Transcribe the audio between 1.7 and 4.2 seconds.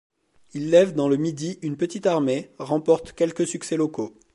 petite armée, remporte quelques succès locaux.